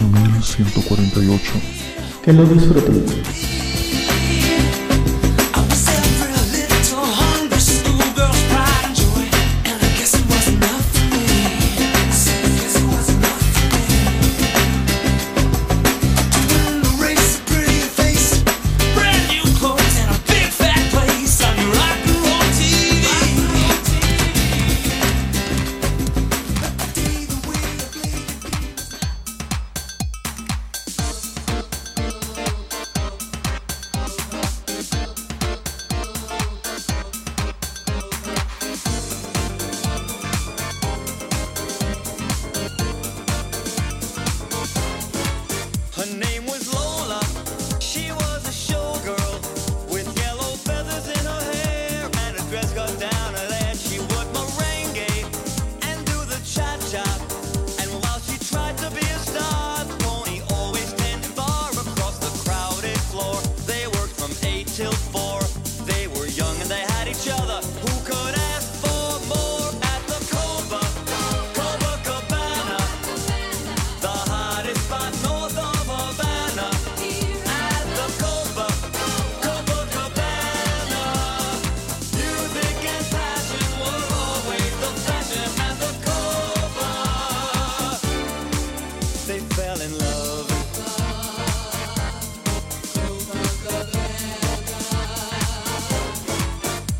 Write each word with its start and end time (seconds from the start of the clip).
1148. 0.00 1.52
que 2.24 2.32
lo 2.32 2.44
disfruten. 2.44 3.65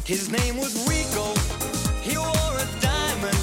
His 0.06 0.30
name 0.30 0.56
was 0.56 0.72
Rico. 0.86 1.34
He 2.00 2.16
wore 2.16 2.56
a 2.62 2.66
diamond. 2.80 3.36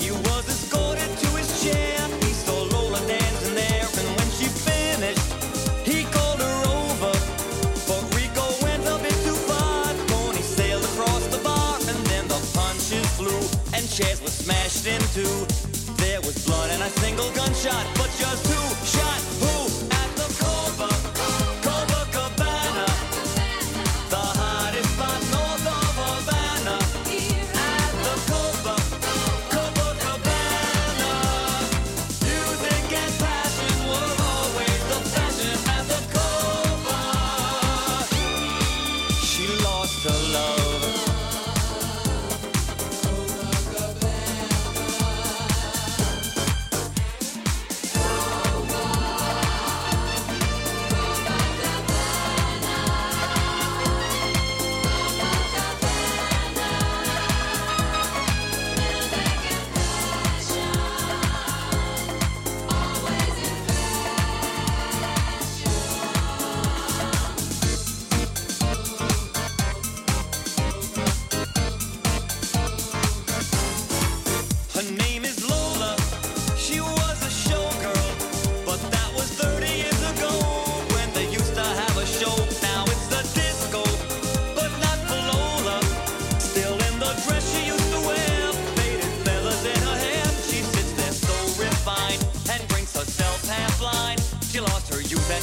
He 0.00 0.10
was 0.10 0.48
escorted 0.48 1.12
to 1.18 1.26
his 1.36 1.62
chair. 1.62 2.00
He 2.24 2.32
saw 2.32 2.62
Lola 2.72 3.00
dancing 3.06 3.54
there, 3.54 3.84
and 3.84 4.08
when 4.16 4.28
she 4.32 4.48
finished, 4.48 5.20
he 5.84 6.04
called 6.04 6.40
her 6.40 6.58
over. 6.72 7.12
But 7.84 8.02
Rico 8.16 8.48
went 8.64 8.88
a 8.88 8.96
bit 9.04 9.12
too 9.28 9.36
far. 9.44 9.92
The 9.92 10.04
pony 10.08 10.40
sailed 10.40 10.84
across 10.84 11.26
the 11.26 11.44
bar, 11.44 11.76
and 11.76 11.98
then 12.06 12.26
the 12.28 12.40
punches 12.56 13.06
flew, 13.20 13.40
and 13.76 13.84
chairs 13.86 14.22
were 14.22 14.32
smashed 14.32 14.86
in 14.86 15.02
two. 15.12 15.44
There 16.00 16.22
was 16.22 16.46
blood 16.46 16.70
and 16.70 16.82
a 16.82 16.88
single 17.04 17.30
gunshot, 17.32 17.84
but 17.96 18.08
just 18.16 18.40
two 18.48 18.86
shot 18.88 19.29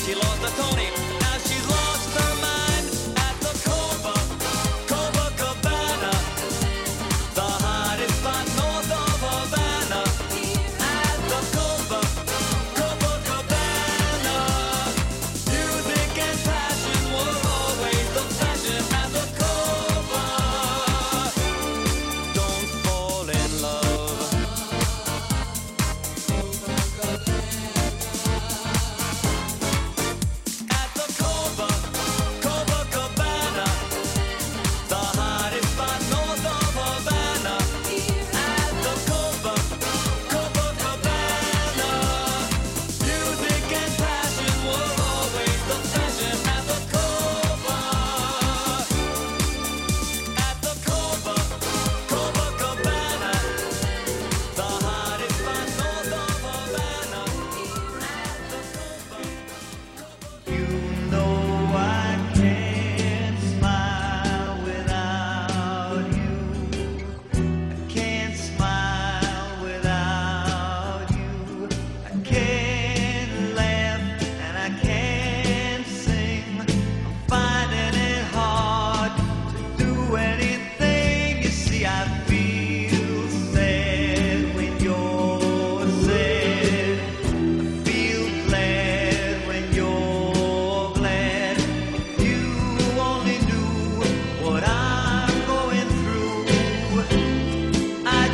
she 0.05 0.13
lost 0.15 0.41
her 0.41 0.61
Tony. 0.61 0.76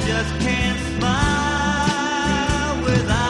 just 0.05 0.39
can't 0.41 0.79
smile 0.97 2.83
without. 2.83 3.22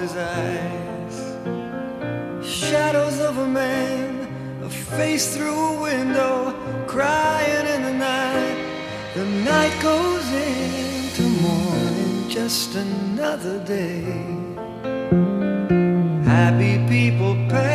his 0.00 0.16
eyes. 0.16 1.16
Shadows 2.42 3.20
of 3.20 3.36
a 3.36 3.46
man, 3.46 4.62
a 4.64 4.70
face 4.70 5.36
through 5.36 5.58
a 5.72 5.80
window, 5.82 6.54
crying 6.86 7.66
in 7.66 7.82
the 7.82 7.92
night. 7.92 8.58
The 9.14 9.26
night 9.26 9.76
goes 9.82 10.26
into 10.32 11.22
morning, 11.42 12.28
just 12.30 12.74
another 12.74 13.62
day. 13.64 14.02
Happy 16.24 16.78
people 16.88 17.34
pass. 17.50 17.69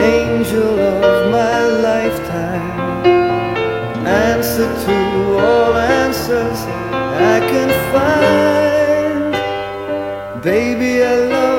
angel 0.00 0.78
of 0.78 1.30
my 1.30 1.58
lifetime. 1.88 3.06
Answer 4.06 4.70
to 4.86 4.96
all 5.38 5.74
answers 5.76 6.60
I 7.34 7.40
can 7.50 7.70
find. 7.92 9.32
Baby, 10.42 11.02
I 11.02 11.16
love 11.34 11.53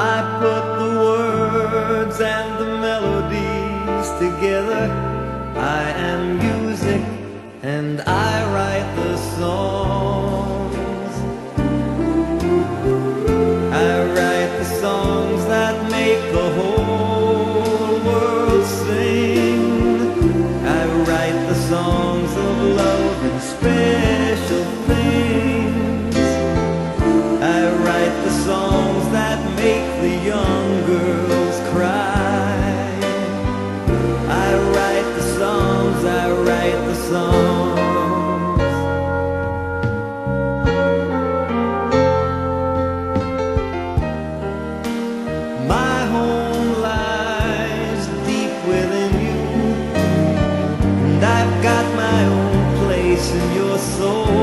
I 0.00 0.22
put 0.38 0.64
the 0.78 0.90
words 1.06 2.20
and 2.20 2.56
the 2.60 2.66
melodies 2.86 4.08
together. 4.20 4.84
I 5.56 5.90
am 5.90 6.38
music 6.38 7.02
and 7.62 8.00
I 8.02 8.34
write 8.54 8.94
the 8.94 9.16
song. 9.16 10.17
soul. 53.78 54.37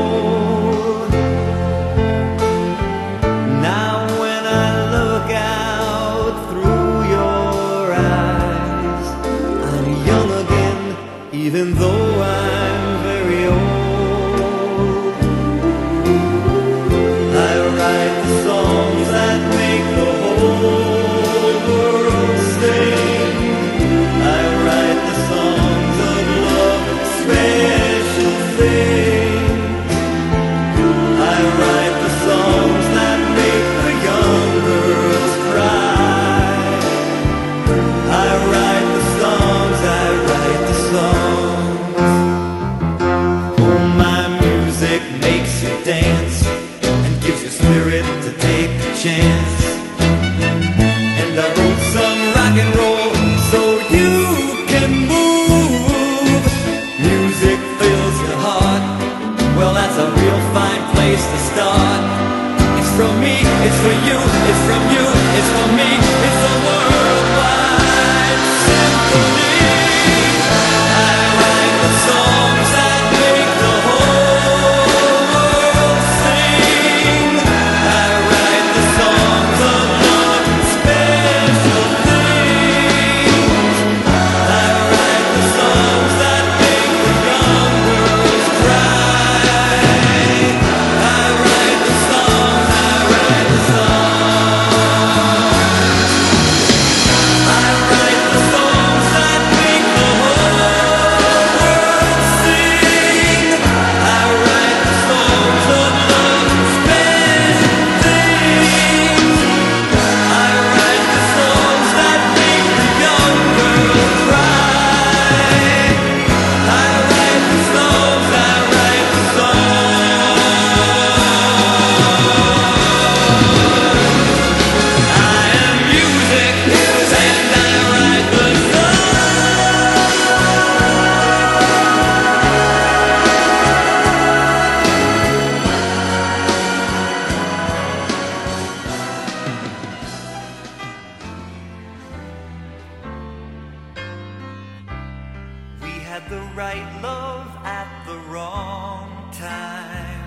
had 146.15 146.29
the 146.29 146.47
right 146.55 147.01
love 147.01 147.49
at 147.65 147.89
the 148.07 148.17
wrong 148.31 149.29
time. 149.33 150.23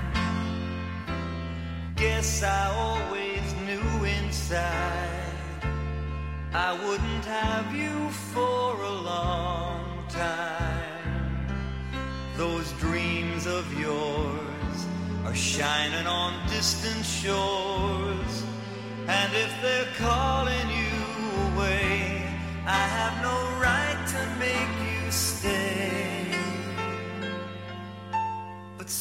Guess 1.96 2.42
I 2.42 2.64
always 2.84 3.46
knew 3.64 4.04
inside 4.04 5.32
I 6.52 6.70
wouldn't 6.84 7.24
have 7.24 7.74
you 7.74 8.10
for 8.34 8.74
a 8.82 8.96
long 9.12 10.04
time. 10.10 11.46
Those 12.36 12.70
dreams 12.72 13.46
of 13.46 13.64
yours 13.80 14.76
are 15.24 15.34
shining 15.34 16.06
on 16.06 16.32
distant 16.48 17.02
shores, 17.02 18.34
and 19.06 19.30
if 19.32 19.52
they're 19.62 19.92
calling 19.96 20.68
you 20.82 20.96
away, 21.48 22.28
I 22.66 22.82
have 22.98 23.14
no 23.28 23.36
right 23.66 24.00
to 24.14 24.20
make 24.38 24.92
you. 24.92 24.97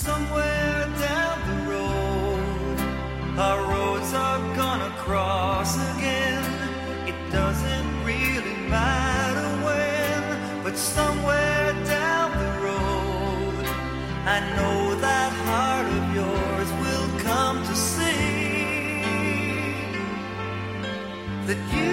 Somewhere 0.07 0.87
down 1.01 1.37
the 1.49 1.57
road, 1.69 2.79
our 3.37 3.59
roads 3.73 4.13
are 4.13 4.39
gonna 4.55 4.89
cross 5.05 5.75
again. 5.95 6.45
It 7.11 7.19
doesn't 7.29 7.89
really 8.05 8.55
matter 8.69 9.47
when, 9.65 10.63
but 10.63 10.77
somewhere 10.77 11.73
down 11.83 12.31
the 12.43 12.51
road, 12.67 13.65
I 14.25 14.39
know 14.55 14.95
that 15.01 15.29
heart 15.45 15.87
of 15.99 16.05
yours 16.15 16.69
will 16.83 17.09
come 17.19 17.57
to 17.65 17.75
see 17.75 19.03
that 21.47 21.59
you. 21.75 21.86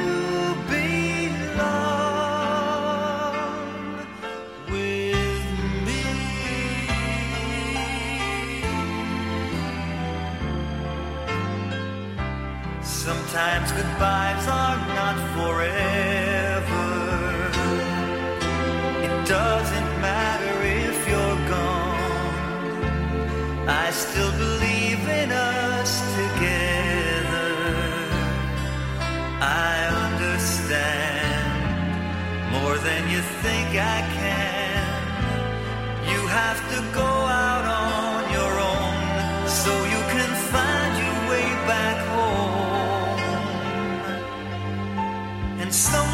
and 45.64 45.72
some. 45.72 46.13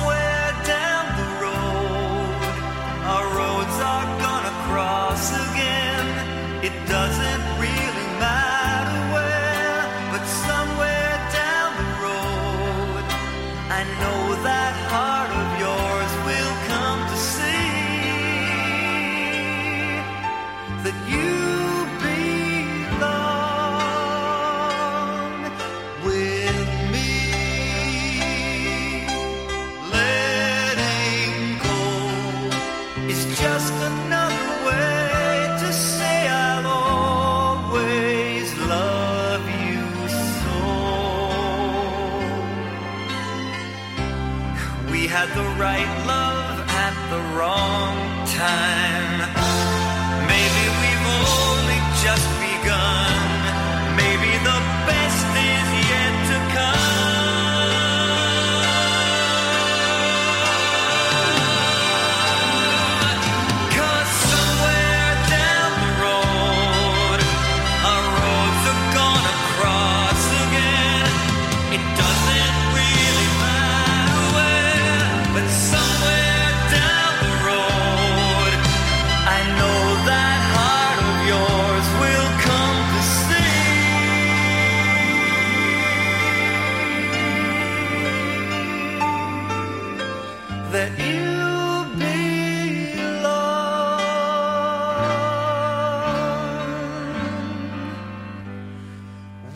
Time. 48.40 49.09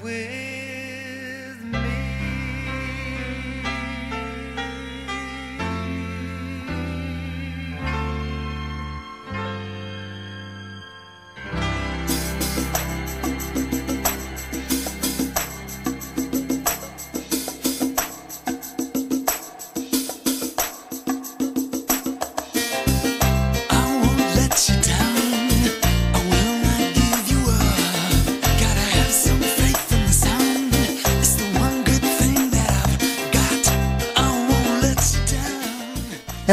Belong 0.05 0.34